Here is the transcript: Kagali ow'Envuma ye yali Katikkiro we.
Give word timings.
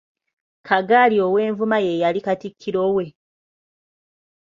Kagali 0.67 1.15
ow'Envuma 1.27 1.77
ye 1.85 1.93
yali 2.01 2.19
Katikkiro 2.25 2.83
we. 2.95 3.05